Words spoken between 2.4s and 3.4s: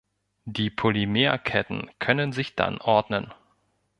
dann ordnen.